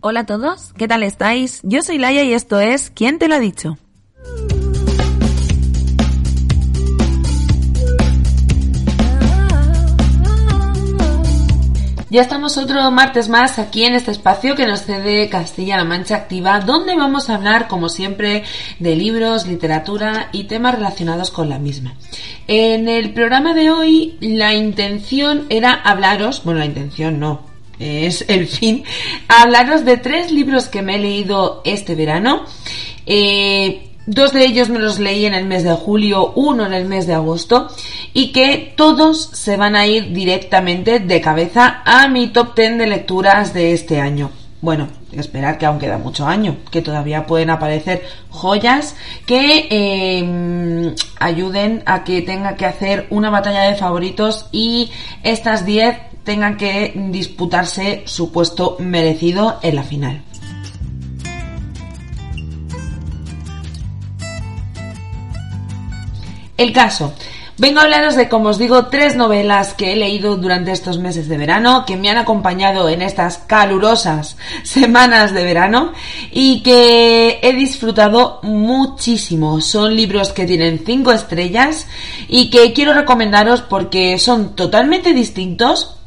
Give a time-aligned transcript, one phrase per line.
[0.00, 1.58] Hola a todos, ¿qué tal estáis?
[1.64, 3.78] Yo soy Laia y esto es ¿Quién te lo ha dicho?
[12.10, 16.60] Ya estamos otro martes más aquí en este espacio que nos cede Castilla-La Mancha Activa,
[16.60, 18.44] donde vamos a hablar, como siempre,
[18.78, 21.94] de libros, literatura y temas relacionados con la misma.
[22.46, 27.47] En el programa de hoy, la intención era hablaros, bueno, la intención no,
[27.78, 28.84] es el fin,
[29.28, 32.44] hablaros de tres libros que me he leído este verano.
[33.06, 36.86] Eh, dos de ellos me los leí en el mes de julio, uno en el
[36.86, 37.68] mes de agosto,
[38.12, 42.86] y que todos se van a ir directamente de cabeza a mi top 10 de
[42.86, 44.30] lecturas de este año.
[44.60, 51.82] Bueno, esperar que aún queda mucho año, que todavía pueden aparecer joyas que eh, ayuden
[51.86, 54.90] a que tenga que hacer una batalla de favoritos y
[55.22, 55.96] estas 10
[56.28, 60.22] tengan que disputarse su puesto merecido en la final.
[66.58, 67.14] El caso.
[67.56, 71.28] Vengo a hablaros de, como os digo, tres novelas que he leído durante estos meses
[71.28, 75.94] de verano, que me han acompañado en estas calurosas semanas de verano
[76.30, 79.62] y que he disfrutado muchísimo.
[79.62, 81.86] Son libros que tienen cinco estrellas
[82.28, 85.97] y que quiero recomendaros porque son totalmente distintos,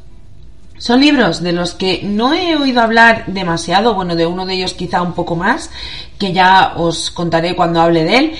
[0.81, 4.73] son libros de los que no he oído hablar demasiado, bueno, de uno de ellos
[4.73, 5.69] quizá un poco más,
[6.17, 8.33] que ya os contaré cuando hable de él,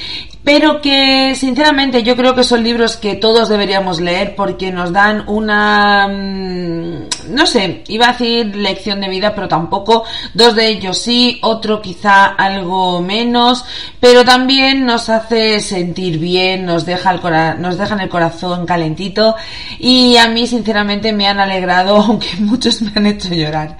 [0.43, 5.23] pero que sinceramente yo creo que son libros que todos deberíamos leer porque nos dan
[5.27, 10.03] una, mm, no sé, iba a decir lección de vida, pero tampoco,
[10.33, 13.63] dos de ellos sí, otro quizá algo menos,
[13.99, 17.21] pero también nos hace sentir bien, nos deja el
[17.61, 19.35] nos dejan el corazón calentito
[19.79, 23.77] y a mí sinceramente me han alegrado, aunque muchos me han hecho llorar.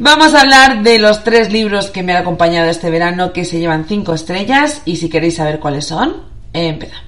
[0.00, 3.58] Vamos a hablar de los tres libros que me han acompañado este verano que se
[3.58, 5.97] llevan cinco estrellas y si queréis saber cuáles son,
[6.52, 7.07] empezamos.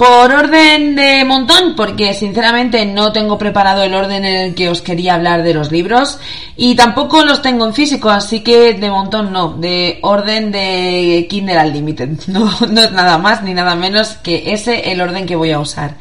[0.00, 4.80] Por orden de montón, porque sinceramente no tengo preparado el orden en el que os
[4.80, 6.18] quería hablar de los libros
[6.56, 11.58] y tampoco los tengo en físico, así que de montón no, de orden de Kindle
[11.58, 12.08] Unlimited.
[12.30, 15.58] No, no es nada más ni nada menos que ese el orden que voy a
[15.58, 15.96] usar.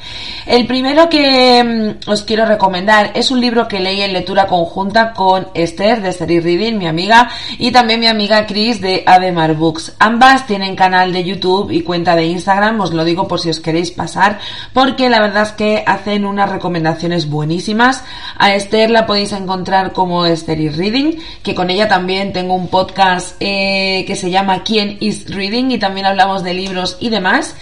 [0.45, 5.11] El primero que mm, os quiero recomendar es un libro que leí en lectura conjunta
[5.11, 9.95] con Esther de Series Reading, mi amiga, y también mi amiga Chris de Ademar Books.
[9.99, 13.59] Ambas tienen canal de YouTube y cuenta de Instagram, os lo digo por si os
[13.59, 14.39] queréis pasar
[14.73, 18.03] porque la verdad es que hacen unas recomendaciones buenísimas.
[18.37, 22.67] A Esther la podéis encontrar como Esther is Reading, que con ella también tengo un
[22.67, 25.71] podcast eh, que se llama ¿Quién is Reading?
[25.71, 27.55] y también hablamos de libros y demás.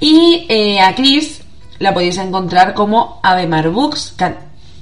[0.00, 1.42] Y eh, a Chris
[1.78, 4.14] la podéis encontrar como Avemar Books,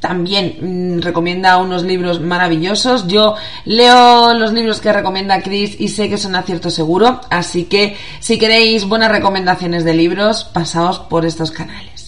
[0.00, 3.06] también mm, recomienda unos libros maravillosos.
[3.06, 7.97] Yo leo los libros que recomienda Chris y sé que son acierto seguro, así que
[8.19, 12.00] si queréis buenas recomendaciones de libros, pasaos por estos canales.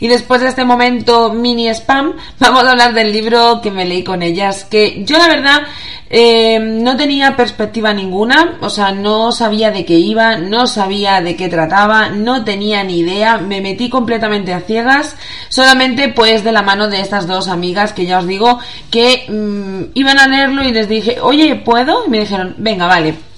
[0.00, 4.02] Y después de este momento mini spam, vamos a hablar del libro que me leí
[4.02, 5.62] con ellas, que yo la verdad
[6.08, 11.34] eh, no tenía perspectiva ninguna, o sea, no sabía de qué iba, no sabía de
[11.34, 15.16] qué trataba, no tenía ni idea, me metí completamente a ciegas,
[15.48, 19.92] solamente pues de la mano de estas dos amigas que ya os digo que mm,
[19.94, 22.06] iban a leerlo y les dije, oye, ¿puedo?
[22.06, 23.35] Y me dijeron, venga, vale.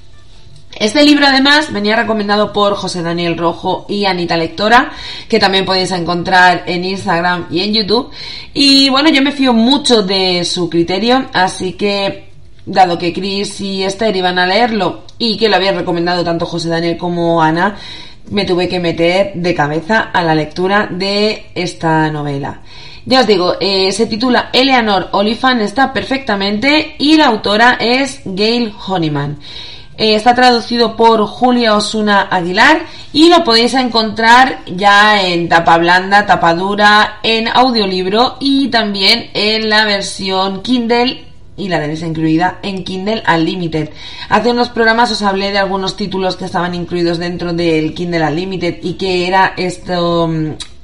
[0.77, 4.93] Este libro además venía recomendado por José Daniel Rojo y Anita Lectora,
[5.29, 8.11] que también podéis encontrar en Instagram y en YouTube.
[8.55, 12.29] Y bueno, yo me fío mucho de su criterio, así que
[12.65, 16.69] dado que Chris y Esther iban a leerlo y que lo habían recomendado tanto José
[16.69, 17.77] Daniel como Ana,
[18.31, 22.61] me tuve que meter de cabeza a la lectura de esta novela.
[23.07, 28.73] Ya os digo, eh, se titula Eleanor Oliphant, está perfectamente y la autora es Gail
[28.87, 29.39] Honeyman.
[29.99, 36.25] Eh, está traducido por Julia Osuna Aguilar y lo podéis encontrar ya en tapa blanda,
[36.25, 41.25] tapa dura, en audiolibro y también en la versión Kindle
[41.57, 43.91] y la tenéis incluida en Kindle Unlimited.
[44.29, 48.79] Hace unos programas os hablé de algunos títulos que estaban incluidos dentro del Kindle Unlimited
[48.83, 50.31] y que era esto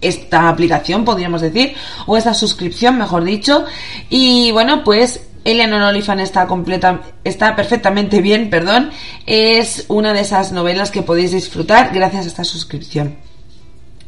[0.00, 1.74] esta aplicación, podríamos decir,
[2.06, 3.64] o esta suscripción, mejor dicho.
[4.10, 8.90] Y bueno, pues Eleanor Oliphant está completa, está perfectamente bien, perdón.
[9.26, 13.16] Es una de esas novelas que podéis disfrutar gracias a esta suscripción.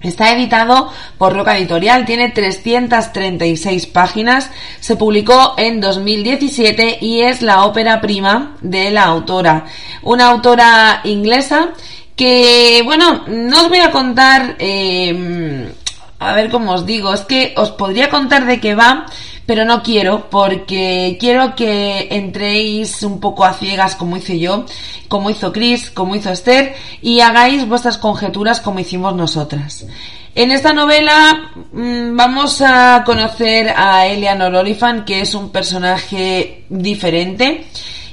[0.01, 7.65] Está editado por Roca Editorial, tiene 336 páginas, se publicó en 2017 y es la
[7.65, 9.65] ópera prima de la autora.
[10.03, 11.71] Una autora inglesa
[12.15, 15.73] que, bueno, no os voy a contar eh,
[16.19, 19.07] a ver cómo os digo, es que os podría contar de qué va,
[19.47, 24.67] pero no quiero, porque quiero que entréis un poco a ciegas como hice yo,
[25.09, 29.87] como hizo Chris, como hizo Esther, y hagáis vuestras conjeturas como hicimos nosotras.
[30.35, 37.67] En esta novela mm, vamos a conocer a Eleanor Oliphant, que es un personaje diferente.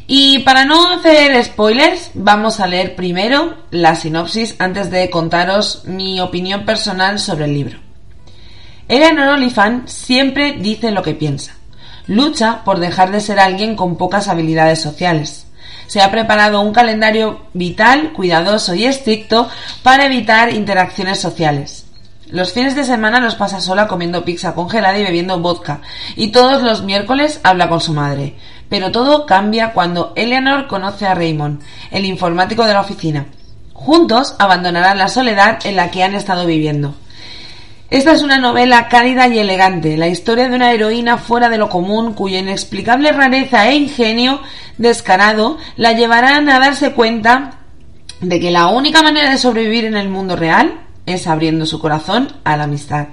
[0.08, 6.20] Y para no hacer spoilers, vamos a leer primero la sinopsis antes de contaros mi
[6.22, 7.83] opinión personal sobre el libro.
[8.88, 11.54] Eleanor Oliphant siempre dice lo que piensa.
[12.08, 15.48] Lucha por dejar de ser alguien con pocas habilidades sociales.
[15.88, 19.50] Se ha preparado un calendario vital, cuidadoso y estricto
[19.84, 21.86] para evitar interacciones sociales.
[22.30, 25.82] Los fines de semana los pasa sola comiendo pizza congelada y bebiendo vodka,
[26.16, 28.36] y todos los miércoles habla con su madre.
[28.70, 33.28] Pero todo cambia cuando Eleanor conoce a Raymond, el informático de la oficina.
[33.74, 36.96] Juntos abandonarán la soledad en la que han estado viviendo.
[37.94, 41.70] Esta es una novela cálida y elegante, la historia de una heroína fuera de lo
[41.70, 44.42] común cuya inexplicable rareza e ingenio
[44.80, 47.60] descarado la llevarán a darse cuenta
[48.20, 52.30] de que la única manera de sobrevivir en el mundo real es abriendo su corazón
[52.44, 53.10] a la amistad.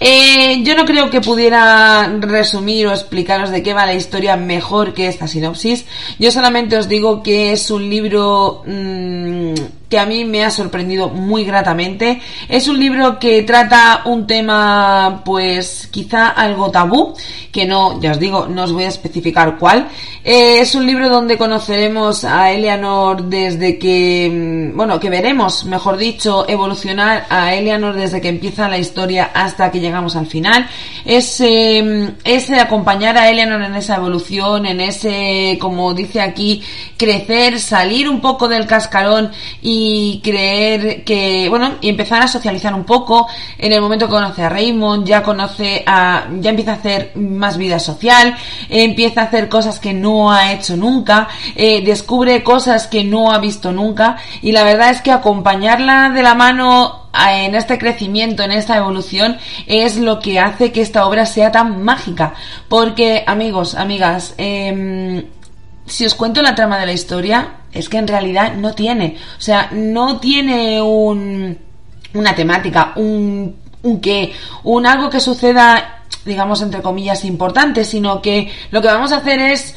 [0.00, 4.92] Eh, yo no creo que pudiera resumir o explicaros de qué va la historia mejor
[4.92, 5.86] que esta sinopsis.
[6.18, 9.54] Yo solamente os digo que es un libro mmm,
[9.98, 12.20] a mí me ha sorprendido muy gratamente.
[12.48, 17.14] Es un libro que trata un tema, pues quizá algo tabú,
[17.52, 19.88] que no, ya os digo, no os voy a especificar cuál.
[20.24, 24.30] Eh, es un libro donde conoceremos a Eleanor desde que,
[24.72, 29.70] mm, bueno, que veremos, mejor dicho, evolucionar a Eleanor desde que empieza la historia hasta
[29.70, 30.66] que llegamos al final.
[31.04, 36.62] Es, eh, es acompañar a Eleanor en esa evolución, en ese, como dice aquí,
[36.96, 39.30] crecer, salir un poco del cascarón
[39.62, 43.26] y y creer que, bueno, y empezar a socializar un poco.
[43.58, 47.58] En el momento que conoce a Raymond, ya conoce a, ya empieza a hacer más
[47.58, 48.34] vida social,
[48.70, 53.38] empieza a hacer cosas que no ha hecho nunca, eh, descubre cosas que no ha
[53.38, 58.52] visto nunca y la verdad es que acompañarla de la mano en este crecimiento, en
[58.52, 59.36] esta evolución,
[59.66, 62.34] es lo que hace que esta obra sea tan mágica.
[62.68, 65.26] Porque, amigos, amigas, eh,
[65.86, 69.16] si os cuento la trama de la historia, es que en realidad no tiene.
[69.38, 71.58] O sea, no tiene un,
[72.14, 74.00] una temática, un, un
[74.62, 79.40] un algo que suceda, digamos, entre comillas, importante, sino que lo que vamos a hacer
[79.40, 79.74] es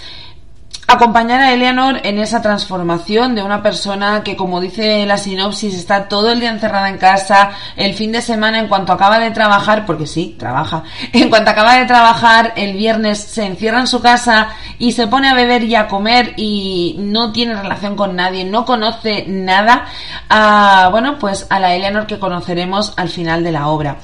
[0.88, 6.08] acompañar a Eleanor en esa transformación de una persona que, como dice la sinopsis, está
[6.08, 9.86] todo el día encerrada en casa, el fin de semana, en cuanto acaba de trabajar,
[9.86, 14.50] porque sí, trabaja, en cuanto acaba de trabajar, el viernes se encierra en su casa
[14.80, 18.66] y se pone a beber y a comer y no tiene relación con nadie, no
[18.66, 19.86] conoce nada,
[20.30, 23.98] a, bueno, pues a la Eleanor que conoceremos al final de la obra.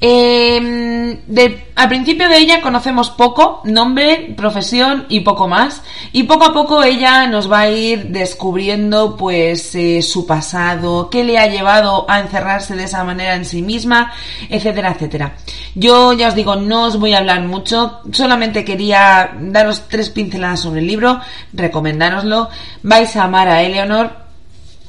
[0.00, 5.82] Eh, de, al principio de ella conocemos poco, nombre, profesión y poco más.
[6.12, 11.24] Y poco a poco ella nos va a ir descubriendo pues eh, su pasado, qué
[11.24, 14.12] le ha llevado a encerrarse de esa manera en sí misma,
[14.48, 15.36] etcétera, etcétera.
[15.74, 20.60] Yo ya os digo, no os voy a hablar mucho, solamente quería daros tres pinceladas
[20.60, 21.20] sobre el libro,
[21.52, 22.48] recomendároslo.
[22.82, 24.23] Vais a amar a Eleonor,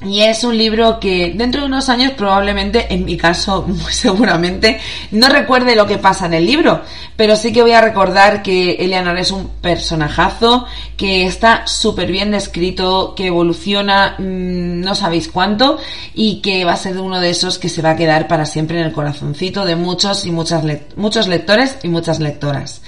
[0.03, 4.79] y es un libro que dentro de unos años probablemente, en mi caso muy seguramente,
[5.11, 6.81] no recuerde lo que pasa en el libro,
[7.15, 10.65] pero sí que voy a recordar que Eleanor es un personajazo,
[10.97, 15.77] que está súper bien descrito, que evoluciona mmm, no sabéis cuánto
[16.13, 18.79] y que va a ser uno de esos que se va a quedar para siempre
[18.79, 22.81] en el corazoncito de muchos y muchas le muchos lectores y muchas lectoras.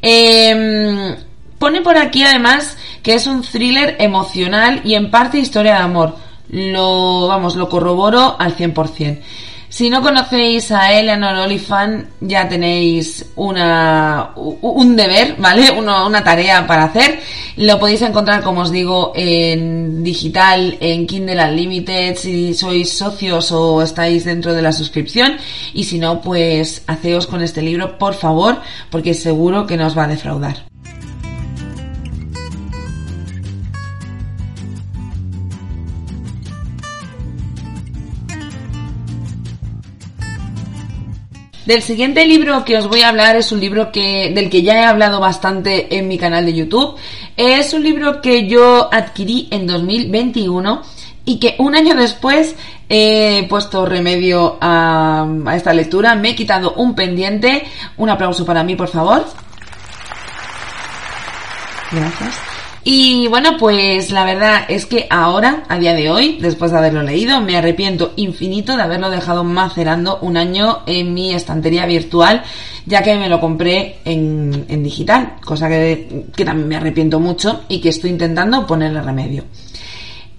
[0.00, 1.16] Eh,
[1.58, 6.31] pone por aquí además que es un thriller emocional y en parte historia de amor
[6.52, 9.18] lo, vamos, lo corroboro al 100%.
[9.72, 15.70] Si no conocéis a Eleanor Oliphant, ya tenéis una, un deber, ¿vale?
[15.78, 17.20] Una, una, tarea para hacer.
[17.56, 23.80] Lo podéis encontrar, como os digo, en digital, en Kindle Unlimited, si sois socios o
[23.80, 25.38] estáis dentro de la suscripción.
[25.72, 29.96] Y si no, pues haceos con este libro, por favor, porque seguro que no os
[29.96, 30.71] va a defraudar.
[41.66, 44.74] Del siguiente libro que os voy a hablar es un libro que, del que ya
[44.74, 46.96] he hablado bastante en mi canal de YouTube.
[47.36, 50.82] Es un libro que yo adquirí en 2021
[51.24, 52.56] y que un año después
[52.88, 56.16] he puesto remedio a, a esta lectura.
[56.16, 57.64] Me he quitado un pendiente.
[57.96, 59.24] Un aplauso para mí, por favor.
[61.92, 62.51] Gracias.
[62.84, 67.02] Y bueno, pues la verdad es que ahora, a día de hoy, después de haberlo
[67.02, 72.42] leído, me arrepiento infinito de haberlo dejado macerando un año en mi estantería virtual,
[72.84, 77.80] ya que me lo compré en, digital, cosa que, que también me arrepiento mucho y
[77.80, 79.44] que estoy intentando ponerle remedio.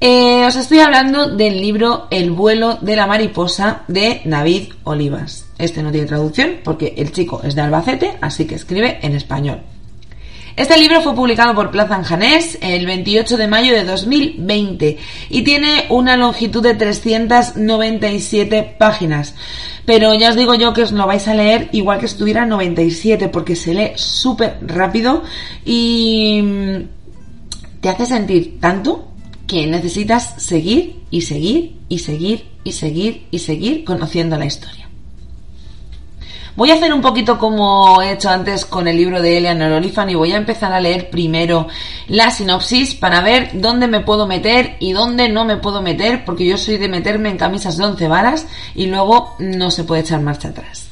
[0.01, 5.45] Eh, os estoy hablando del libro El vuelo de la mariposa de David Olivas.
[5.57, 9.61] Este no tiene traducción porque el chico es de Albacete, así que escribe en español.
[10.55, 14.99] Este libro fue publicado por Plaza Anjanés el 28 de mayo de 2020
[15.31, 19.33] y tiene una longitud de 397 páginas.
[19.85, 23.29] Pero ya os digo yo que os lo vais a leer igual que estuviera 97
[23.29, 25.23] porque se lee súper rápido
[25.65, 29.07] y mm, te hace sentir tanto
[29.47, 34.82] que necesitas seguir y seguir y seguir y seguir y seguir conociendo la historia.
[36.55, 40.11] Voy a hacer un poquito como he hecho antes con el libro de Eleanor Oliphant
[40.11, 41.67] y voy a empezar a leer primero
[42.07, 46.45] la sinopsis para ver dónde me puedo meter y dónde no me puedo meter, porque
[46.45, 48.45] yo soy de meterme en camisas de once varas
[48.75, 50.89] y luego no se puede echar marcha atrás.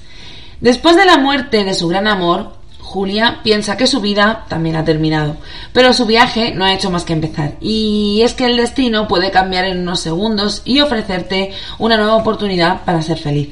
[0.61, 4.83] Después de la muerte de su gran amor, Julia piensa que su vida también ha
[4.83, 5.37] terminado,
[5.73, 7.57] pero su viaje no ha hecho más que empezar.
[7.61, 12.83] Y es que el destino puede cambiar en unos segundos y ofrecerte una nueva oportunidad
[12.83, 13.49] para ser feliz.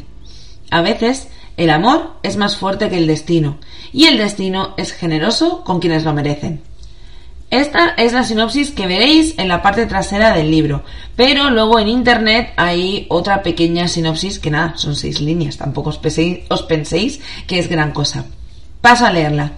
[0.72, 1.28] A veces
[1.60, 3.58] el amor es más fuerte que el destino
[3.92, 6.62] y el destino es generoso con quienes lo merecen.
[7.50, 10.84] Esta es la sinopsis que veréis en la parte trasera del libro,
[11.18, 15.98] pero luego en internet hay otra pequeña sinopsis que nada, son seis líneas, tampoco os
[16.64, 18.24] penséis, que es gran cosa.
[18.80, 19.52] Paso a leerla.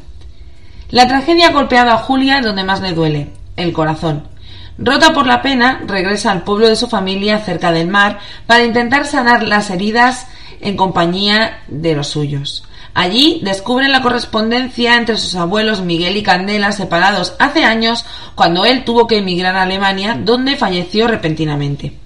[0.90, 4.24] La tragedia ha golpeado a Julia donde más le duele, el corazón.
[4.80, 8.18] Rota por la pena, regresa al pueblo de su familia cerca del mar
[8.48, 10.28] para intentar sanar las heridas
[10.62, 12.64] en compañía de los suyos.
[12.94, 18.84] Allí descubren la correspondencia entre sus abuelos Miguel y Candela separados hace años cuando él
[18.84, 21.98] tuvo que emigrar a Alemania donde falleció repentinamente.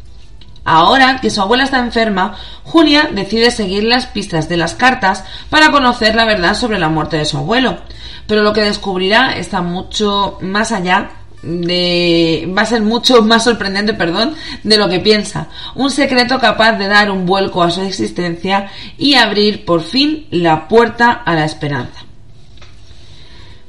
[0.64, 5.72] Ahora que su abuela está enferma, Julia decide seguir las pistas de las cartas para
[5.72, 7.78] conocer la verdad sobre la muerte de su abuelo.
[8.28, 11.12] Pero lo que descubrirá está mucho más allá
[11.46, 14.34] de va a ser mucho más sorprendente, perdón,
[14.64, 15.48] de lo que piensa.
[15.76, 20.68] Un secreto capaz de dar un vuelco a su existencia y abrir por fin la
[20.68, 22.02] puerta a la esperanza.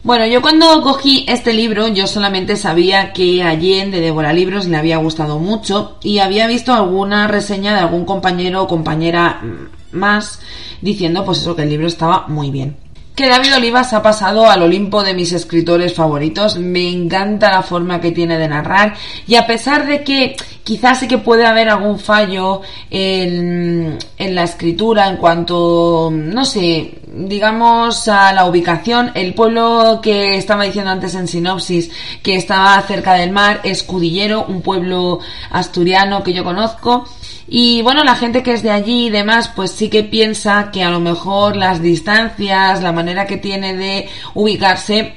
[0.02, 4.68] Bueno, yo cuando cogí este libro, yo solamente sabía que a Jen de Débora Libros
[4.68, 9.42] le había gustado mucho y había visto alguna reseña de algún compañero o compañera
[9.90, 10.40] más
[10.80, 12.85] diciendo pues eso que el libro estaba muy bien
[13.16, 16.58] que David Olivas ha pasado al Olimpo de mis escritores favoritos.
[16.58, 18.94] Me encanta la forma que tiene de narrar
[19.26, 25.08] y a pesar de que quizás sí que puede haber algún fallo en, la escritura
[25.08, 31.26] en cuanto, no sé, digamos a la ubicación, el pueblo que estaba diciendo antes en
[31.26, 31.90] sinopsis,
[32.22, 35.20] que estaba cerca del mar, es Cudillero, un pueblo
[35.50, 37.08] asturiano que yo conozco.
[37.48, 40.82] Y bueno, la gente que es de allí y demás, pues sí que piensa que
[40.82, 45.14] a lo mejor las distancias, la manera que tiene de ubicarse,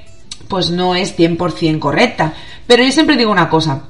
[0.47, 2.33] pues no es 100% correcta.
[2.67, 3.89] Pero yo siempre digo una cosa,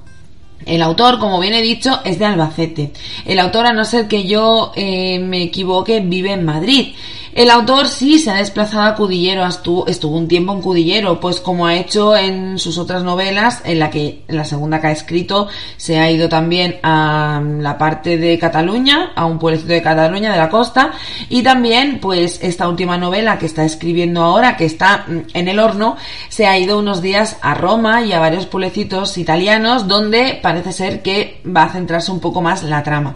[0.66, 2.92] el autor, como bien he dicho, es de Albacete.
[3.26, 6.94] El autor, a no ser que yo eh, me equivoque, vive en Madrid.
[7.34, 11.68] El autor sí se ha desplazado a Cudillero, estuvo, un tiempo en Cudillero, pues como
[11.68, 15.48] ha hecho en sus otras novelas, en la que, en la segunda que ha escrito,
[15.78, 20.38] se ha ido también a la parte de Cataluña, a un pueblecito de Cataluña, de
[20.38, 20.92] la costa,
[21.30, 25.60] y también, pues, esta última novela que está escribiendo ahora, que está mm, en el
[25.60, 25.98] horno,
[26.30, 31.02] se ha ido unos días a Roma y a varios pueblecitos italianos, donde parece ser
[31.04, 33.16] que va a centrarse un poco más la trama.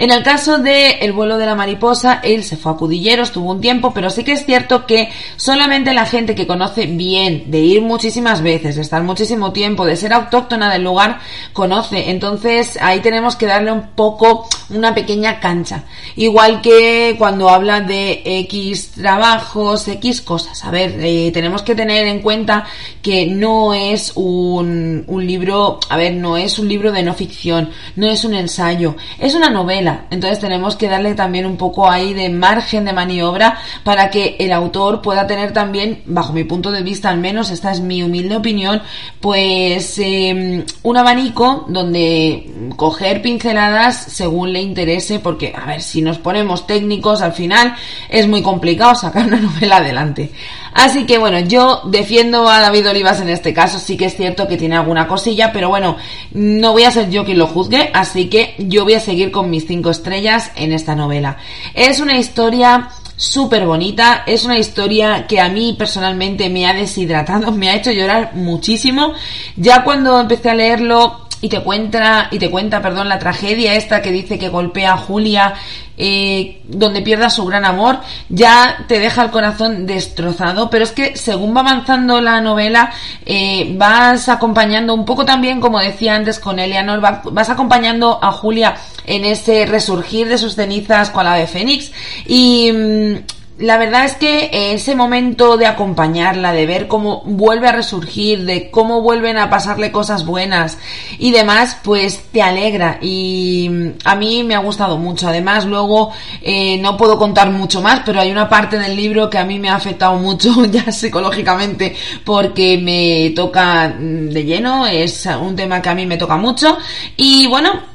[0.00, 3.50] En el caso de El vuelo de la mariposa, él se fue a Cudillero, estuvo
[3.50, 7.58] un tiempo, pero sí que es cierto que solamente la gente que conoce bien, de
[7.58, 11.18] ir muchísimas veces, de estar muchísimo tiempo, de ser autóctona del lugar,
[11.52, 12.08] conoce.
[12.08, 15.84] Entonces ahí tenemos que darle un poco una pequeña cancha.
[16.16, 20.64] Igual que cuando habla de X trabajos, X cosas.
[20.64, 22.64] A ver, eh, tenemos que tener en cuenta
[23.02, 27.68] que no es un, un libro, a ver, no es un libro de no ficción,
[27.96, 32.14] no es un ensayo, es una novela entonces tenemos que darle también un poco ahí
[32.14, 36.82] de margen de maniobra para que el autor pueda tener también, bajo mi punto de
[36.82, 38.82] vista al menos, esta es mi humilde opinión,
[39.20, 46.18] pues em, un abanico donde coger pinceladas según le interese, porque, a ver, si nos
[46.18, 47.74] ponemos técnicos al final
[48.08, 50.30] es muy complicado sacar una novela adelante.
[50.72, 54.46] Así que bueno, yo defiendo a David Olivas en este caso, sí que es cierto
[54.46, 55.96] que tiene alguna cosilla, pero bueno,
[56.32, 59.50] no voy a ser yo quien lo juzgue, así que yo voy a seguir con
[59.50, 61.36] mis cinco estrellas en esta novela.
[61.74, 64.24] Es una historia súper bonita.
[64.26, 69.12] Es una historia que a mí personalmente me ha deshidratado, me ha hecho llorar muchísimo.
[69.56, 74.02] Ya cuando empecé a leerlo y te cuenta, y te cuenta, perdón, la tragedia esta
[74.02, 75.54] que dice que golpea a Julia,
[75.96, 81.16] eh, donde pierda su gran amor, ya te deja el corazón destrozado, pero es que
[81.16, 82.92] según va avanzando la novela,
[83.24, 88.74] eh, vas acompañando un poco también, como decía antes con Eleanor, vas acompañando a Julia
[89.06, 91.90] en ese resurgir de sus cenizas con la de Fénix.
[92.26, 97.72] Y mm, la verdad es que ese momento de acompañarla, de ver cómo vuelve a
[97.72, 100.78] resurgir, de cómo vuelven a pasarle cosas buenas
[101.18, 102.98] y demás, pues te alegra.
[103.02, 103.70] Y
[104.04, 105.28] a mí me ha gustado mucho.
[105.28, 109.38] Además, luego eh, no puedo contar mucho más, pero hay una parte del libro que
[109.38, 115.54] a mí me ha afectado mucho ya psicológicamente porque me toca de lleno, es un
[115.54, 116.78] tema que a mí me toca mucho.
[117.16, 117.90] Y bueno,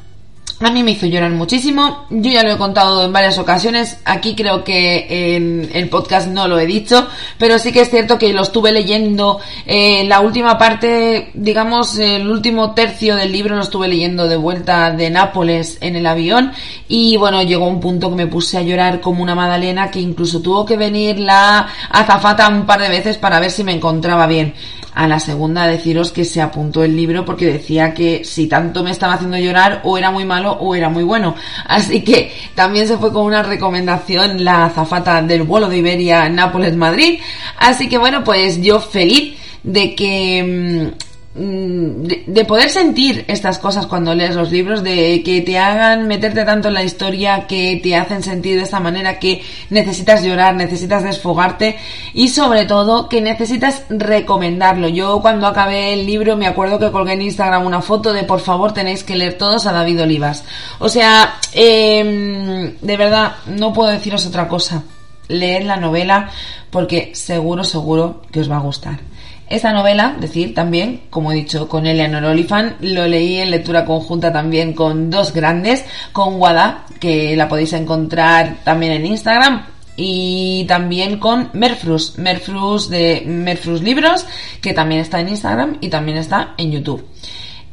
[0.60, 2.06] a mí me hizo llorar muchísimo.
[2.10, 4.00] Yo ya lo he contado en varias ocasiones.
[4.06, 7.08] Aquí creo que en el podcast no lo he dicho,
[7.38, 9.40] pero sí que es cierto que lo estuve leyendo.
[9.66, 14.92] Eh, la última parte, digamos, el último tercio del libro lo estuve leyendo de vuelta
[14.92, 16.54] de Nápoles en el avión.
[16.88, 20.42] Y bueno, llegó un punto que me puse a llorar como una magdalena que incluso
[20.42, 24.54] tuvo que venir la azafata un par de veces para ver si me encontraba bien
[24.96, 28.92] a la segunda deciros que se apuntó el libro porque decía que si tanto me
[28.92, 31.36] estaba haciendo llorar o era muy malo o era muy bueno.
[31.68, 37.20] Así que también se fue con una recomendación la azafata del vuelo de Iberia Nápoles-Madrid.
[37.58, 40.94] Así que bueno, pues yo feliz de que
[41.36, 46.44] mm, de, poder sentir estas cosas cuando lees los libros, de que te hagan meterte
[46.46, 51.04] tanto en la historia, que te hacen sentir de esta manera que necesitas llorar, necesitas
[51.04, 51.78] desfogarte
[52.14, 54.88] y sobre todo que necesitas recomendarlo.
[54.88, 58.40] Yo cuando acabé el libro me acuerdo que colgué en Instagram una foto de por
[58.40, 60.46] favor tenéis que leer todos a David Olivas.
[60.80, 64.84] O sea, em, de verdad, no puedo deciros otra cosa.
[65.28, 66.30] Leer la novela
[66.70, 69.00] porque seguro, seguro que os va a gustar.
[69.48, 74.34] Esta novela, decir también, como he dicho, con Eleanor Oliphant, lo leí en lectura conjunta
[74.34, 79.66] también con dos grandes, con Wada, que la podéis encontrar también en Instagram,
[79.98, 84.26] y también con Merfrus, Merfrus de Merfrus Libros,
[84.62, 87.06] que también está en Instagram y también está en YouTube.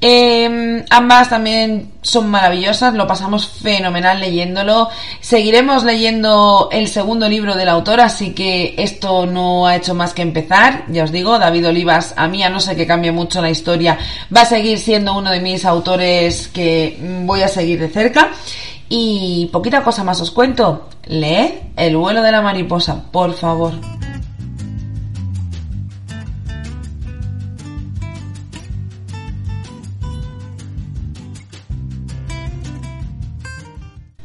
[0.05, 4.89] Em, ambas también son maravillosas, lo pasamos fenomenal leyéndolo.
[5.21, 10.23] Seguiremos leyendo el segundo libro del autor, así que esto no ha hecho más que
[10.23, 10.87] empezar.
[10.89, 13.97] Ya os digo, David Olivas, a mí a no sé que cambie mucho la historia,
[14.37, 18.33] va a seguir siendo uno de mis autores que voy a seguir de cerca.
[18.89, 20.89] Y poquita cosa más os cuento.
[21.07, 24.02] Leed El vuelo de la mariposa, por favor.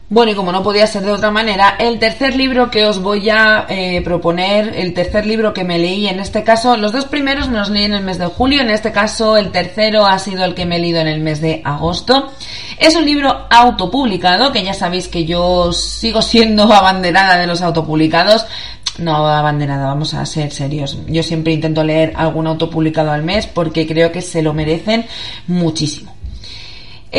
[0.09, 3.29] Bueno, y como no podía ser de otra manera, el tercer libro que os voy
[3.29, 7.49] a eh, proponer, el tercer libro que me leí, en este caso, los dos primeros
[7.49, 10.45] me los leí en el mes de julio, en este caso el tercero ha sido
[10.45, 12.31] el que me he leído en el mes de agosto.
[12.79, 18.45] Es un libro autopublicado, que ya sabéis que yo sigo siendo abanderada de los autopublicados,
[18.99, 20.97] no abanderada, vamos a ser serios.
[21.07, 25.05] Yo siempre intento leer algún autopublicado al mes porque creo que se lo merecen
[25.47, 26.16] muchísimo.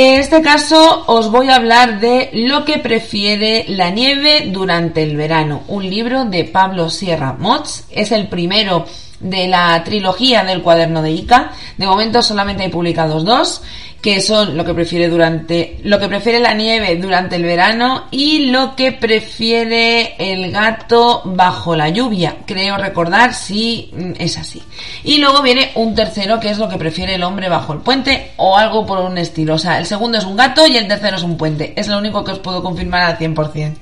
[0.00, 5.16] En este caso os voy a hablar de Lo que prefiere la nieve durante el
[5.16, 7.84] verano, un libro de Pablo Sierra Mots.
[7.90, 8.86] Es el primero
[9.18, 11.50] de la trilogía del cuaderno de Ica.
[11.76, 13.60] De momento solamente hay publicados dos
[14.00, 18.46] que son lo que prefiere durante lo que prefiere la nieve durante el verano y
[18.46, 22.36] lo que prefiere el gato bajo la lluvia.
[22.46, 24.62] Creo recordar si es así.
[25.02, 28.32] Y luego viene un tercero que es lo que prefiere el hombre bajo el puente
[28.36, 29.54] o algo por un estilo.
[29.54, 31.72] O sea, el segundo es un gato y el tercero es un puente.
[31.76, 33.74] Es lo único que os puedo confirmar al 100%.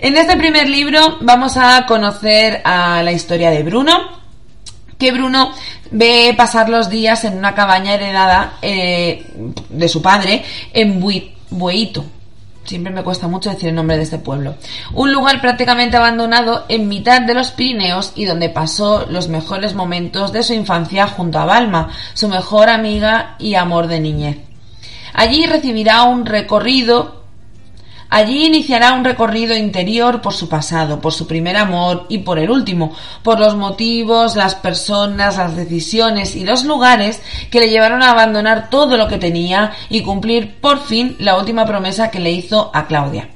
[0.00, 4.17] En este primer libro vamos a conocer a la historia de Bruno,
[4.98, 5.52] que Bruno
[5.90, 9.24] ve pasar los días en una cabaña heredada eh,
[9.68, 11.00] de su padre en
[11.50, 12.04] Bueito.
[12.64, 14.56] Siempre me cuesta mucho decir el nombre de este pueblo.
[14.92, 20.32] Un lugar prácticamente abandonado en mitad de los Pirineos y donde pasó los mejores momentos
[20.32, 24.38] de su infancia junto a Balma, su mejor amiga y amor de niñez.
[25.14, 27.17] Allí recibirá un recorrido
[28.10, 32.50] Allí iniciará un recorrido interior por su pasado, por su primer amor y por el
[32.50, 38.10] último, por los motivos, las personas, las decisiones y los lugares que le llevaron a
[38.10, 42.70] abandonar todo lo que tenía y cumplir por fin la última promesa que le hizo
[42.72, 43.28] a Claudia.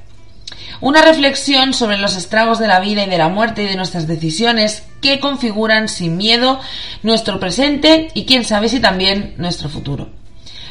[0.81, 4.07] Una reflexión sobre los estragos de la vida y de la muerte y de nuestras
[4.07, 6.59] decisiones que configuran sin miedo
[7.03, 10.22] nuestro presente y quién sabe si también nuestro futuro.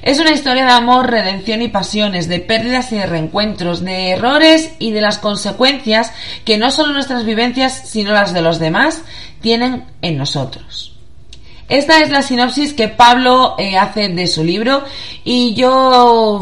[0.02, 4.72] Es una historia de amor, redención y pasiones, de pérdidas y de reencuentros, de errores
[4.80, 6.12] y de las consecuencias
[6.44, 9.02] que no solo nuestras vivencias, sino las de los demás
[9.40, 10.96] tienen en nosotros.
[11.68, 14.84] Esta es la sinopsis que Pablo eh, hace de su libro
[15.24, 16.40] y yo...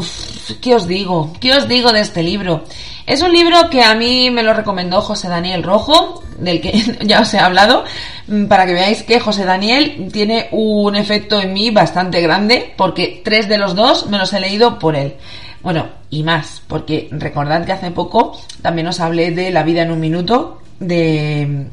[0.59, 1.31] ¿Qué os digo?
[1.39, 2.65] ¿Qué os digo de este libro?
[3.05, 7.21] Es un libro que a mí me lo recomendó José Daniel Rojo, del que ya
[7.21, 7.83] os he hablado,
[8.27, 13.21] mm, para que veáis que José Daniel tiene un efecto en mí bastante grande, porque
[13.23, 15.15] tres de los dos me los he leído por él.
[15.61, 19.91] Bueno, y más, porque recordad que hace poco también os hablé de La vida en
[19.91, 21.67] un minuto de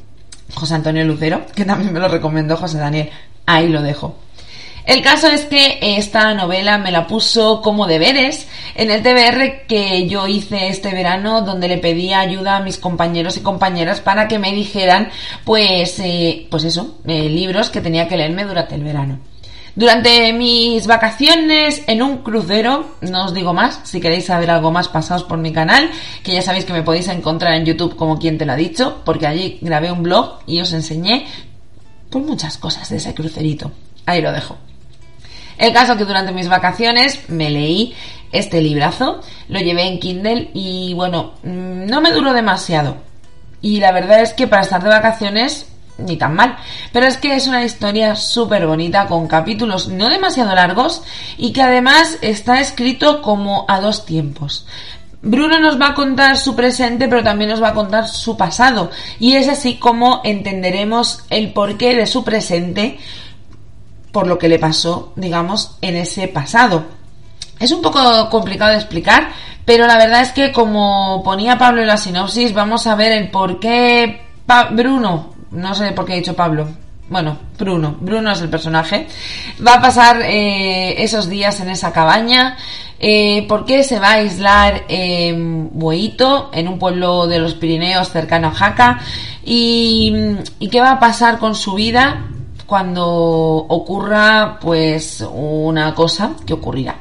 [0.55, 3.11] José Antonio Lucero, que también me lo recomendó José Daniel.
[3.47, 4.17] Ahí lo dejo.
[4.89, 10.09] El caso es que esta novela me la puso como deberes en el TBR que
[10.09, 14.39] yo hice este verano donde le pedía ayuda a mis compañeros y compañeras para que
[14.39, 15.11] me dijeran
[15.45, 19.19] pues, eh, pues eso, eh, libros que tenía que leerme durante el verano.
[19.77, 24.89] Durante mis vacaciones en un crucero, no os digo más, si queréis saber algo más
[24.89, 25.91] pasaos por mi canal,
[26.23, 29.03] que ya sabéis que me podéis encontrar en YouTube como quien te lo ha dicho,
[29.05, 31.27] porque allí grabé un blog y os enseñé
[32.09, 33.71] por muchas cosas de ese crucerito.
[34.07, 34.57] Ahí lo dejo.
[35.59, 37.95] El caso que durante mis vacaciones me leí
[38.33, 42.97] este librazo, lo llevé en Kindle y bueno, mm, no me duró demasiado.
[43.61, 45.67] Y la verdad es que para estar de vacaciones
[45.99, 46.57] ni tan mal.
[46.93, 51.03] Pero es que es una historia súper bonita con capítulos no demasiado largos
[51.37, 54.67] y que además está escrito como a dos tiempos.
[55.21, 58.91] Bruno nos va a contar su presente, pero también nos va a contar su pasado.
[59.19, 62.99] Y es así como entenderemos el porqué de su presente
[64.13, 66.85] por lo que le pasó, digamos, en ese pasado.
[67.61, 69.31] Es un poco complicado de explicar,
[69.65, 73.31] pero la verdad es que como ponía Pablo en la sinopsis, vamos a ver el
[73.31, 74.23] por qué
[74.71, 76.69] Bruno, no sé por qué he dicho Pablo,
[77.09, 79.07] bueno, Bruno, Bruno es el personaje,
[79.67, 82.57] va a pasar eh, esos días en esa cabaña,
[83.01, 88.11] eh, por qué se va a aislar en Bueito, en un pueblo de los Pirineos
[88.11, 89.01] cercano a Jaca,
[89.45, 90.13] y
[90.71, 92.27] qué va a pasar con su vida
[92.69, 96.97] cuando ocurra pues una cosa que ocurrirá.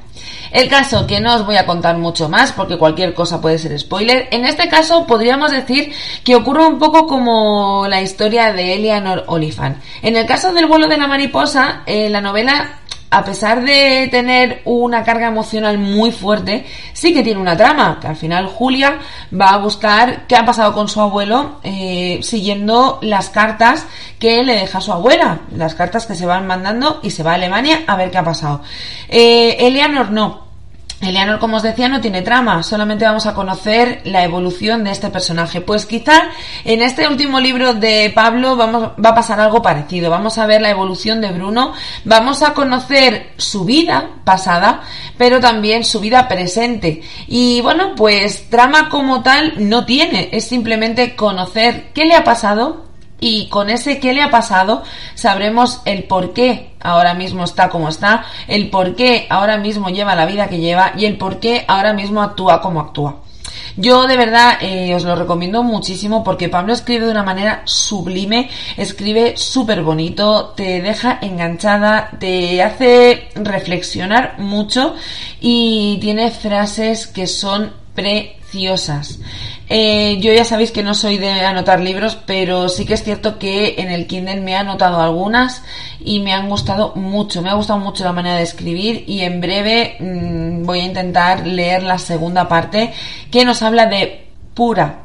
[0.49, 3.77] El caso que no os voy a contar mucho más porque cualquier cosa puede ser
[3.77, 4.29] spoiler.
[4.31, 5.91] En este caso podríamos decir
[6.23, 9.83] que ocurre un poco como la historia de Eleanor Oliphant.
[10.01, 14.61] En el caso del vuelo de la mariposa, eh, la novela a pesar de tener
[14.65, 18.99] una carga emocional muy fuerte, sí que tiene una trama, que al final Julia
[19.33, 23.85] va a buscar qué ha pasado con su abuelo eh, siguiendo las cartas
[24.19, 27.35] que le deja su abuela, las cartas que se van mandando y se va a
[27.35, 28.61] Alemania a ver qué ha pasado.
[29.07, 30.46] Eh, Eleanor no,
[30.99, 35.09] Eleanor, como os decía, no tiene trama, solamente vamos a conocer la evolución de este
[35.09, 35.61] personaje.
[35.61, 36.29] Pues quizá
[36.65, 40.09] en este último libro de Pablo vamos, va a pasar algo parecido.
[40.09, 44.81] Vamos a ver la evolución de Bruno, vamos a conocer su vida pasada,
[45.19, 47.03] pero también su vida presente.
[47.27, 52.86] Y bueno, pues trama como tal no tiene, es simplemente conocer qué le ha pasado,
[53.19, 54.83] y con ese qué le ha pasado
[55.15, 60.15] sabremos el por qué ahora mismo está como está, el por qué ahora mismo lleva
[60.15, 63.17] la vida que lleva y el por qué ahora mismo actúa como actúa.
[63.79, 68.49] Yo de verdad eh, os lo recomiendo muchísimo porque Pablo escribe de una manera sublime,
[68.75, 74.95] escribe súper bonito, te deja enganchada, te hace reflexionar mucho
[75.39, 79.19] y tiene frases que son preciosas.
[79.69, 83.37] Eh, yo ya sabéis que no soy de anotar libros, pero sí que es cierto
[83.37, 85.61] que en el Kindle me he anotado algunas
[85.99, 87.41] y me han gustado mucho.
[87.41, 91.45] Me ha gustado mucho la manera de escribir y en breve mm, voy a intentar
[91.45, 92.93] leer la segunda parte
[93.29, 95.03] que nos habla de Pura,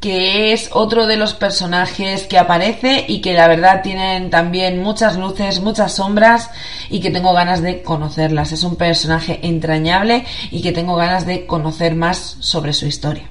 [0.00, 5.16] que es otro de los personajes que aparece y que la verdad tienen también muchas
[5.16, 6.50] luces, muchas sombras
[6.90, 8.50] y que tengo ganas de conocerlas.
[8.50, 13.30] Es un personaje entrañable y que tengo ganas de conocer más sobre su historia.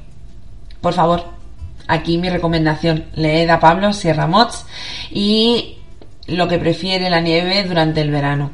[0.82, 1.24] Por favor,
[1.88, 4.65] aquí mi recomendación, leed a Pablo Sierra Mots
[5.12, 5.78] y
[6.28, 8.52] lo que prefiere la nieve durante el verano.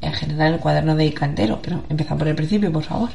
[0.00, 3.10] En general el cuaderno de Cantero, pero empieza por el principio, por favor.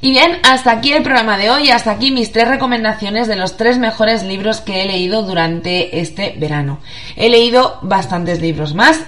[0.00, 3.56] Y bien, hasta aquí el programa de hoy, hasta aquí mis tres recomendaciones de los
[3.56, 6.78] tres mejores libros que he leído durante este verano.
[7.16, 9.04] He leído bastantes libros más,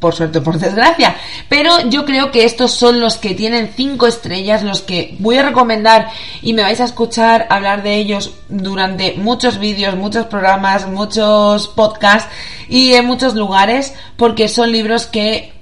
[0.00, 1.16] por suerte, por desgracia.
[1.48, 5.42] Pero yo creo que estos son los que tienen cinco estrellas, los que voy a
[5.42, 6.08] recomendar
[6.42, 12.30] y me vais a escuchar hablar de ellos durante muchos vídeos, muchos programas, muchos podcasts
[12.68, 15.52] y en muchos lugares, porque son libros que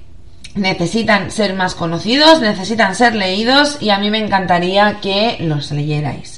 [0.54, 6.35] necesitan ser más conocidos, necesitan ser leídos y a mí me encantaría que los leyerais.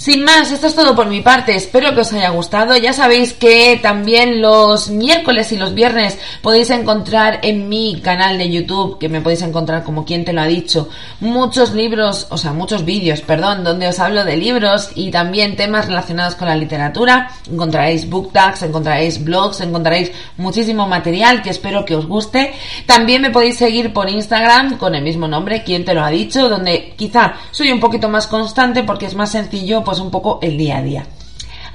[0.00, 2.74] Sin más, esto es todo por mi parte, espero que os haya gustado.
[2.74, 8.50] Ya sabéis que también los miércoles y los viernes podéis encontrar en mi canal de
[8.50, 10.88] YouTube, que me podéis encontrar como quien te lo ha dicho,
[11.20, 15.86] muchos libros, o sea, muchos vídeos, perdón, donde os hablo de libros y también temas
[15.86, 17.32] relacionados con la literatura.
[17.52, 22.54] Encontraréis book tags, encontraréis blogs, encontraréis muchísimo material que espero que os guste.
[22.86, 26.48] También me podéis seguir por Instagram con el mismo nombre, quien te lo ha dicho,
[26.48, 30.56] donde quizá soy un poquito más constante porque es más sencillo pues un poco el
[30.56, 31.04] día a día.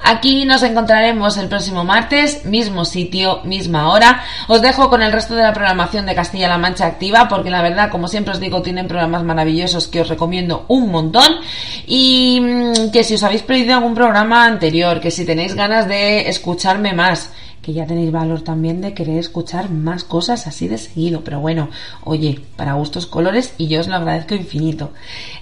[0.02, 4.22] Aquí nos encontraremos el próximo martes, mismo sitio, misma hora.
[4.48, 7.90] Os dejo con el resto de la programación de Castilla-La Mancha activa, porque la verdad,
[7.90, 11.40] como siempre os digo, tienen programas maravillosos que os recomiendo un montón.
[11.86, 16.26] Y mm, que si os habéis perdido algún programa anterior, que si tenéis ganas de
[16.30, 17.32] escucharme más,
[17.66, 21.22] que ya tenéis valor también de querer escuchar más cosas así de seguido.
[21.24, 21.68] Pero bueno,
[22.04, 24.92] oye, para gustos colores y yo os lo agradezco infinito.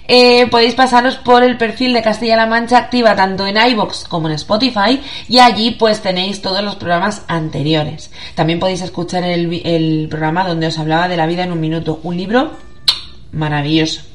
[0.07, 4.33] Eh, podéis pasaros por el perfil de Castilla-La Mancha Activa tanto en iBox como en
[4.33, 8.09] Spotify y allí pues tenéis todos los programas anteriores.
[8.33, 11.99] También podéis escuchar el, el programa donde os hablaba de la vida en un minuto,
[12.01, 12.53] un libro
[13.33, 14.14] maravilloso.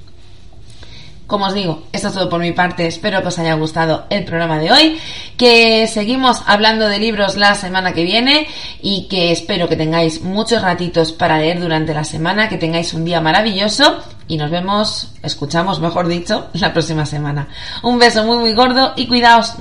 [1.30, 2.88] Como os digo, esto es todo por mi parte.
[2.88, 5.00] Espero que os haya gustado el programa de hoy.
[5.36, 8.48] Que seguimos hablando de libros la semana que viene
[8.82, 13.04] y que espero que tengáis muchos ratitos para leer durante la semana, que tengáis un
[13.04, 17.46] día maravilloso y nos vemos, escuchamos mejor dicho, la próxima semana.
[17.84, 19.54] Un beso muy muy gordo y cuidaos.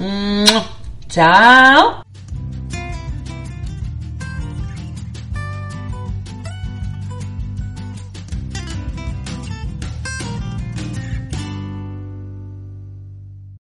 [1.08, 2.09] Chao.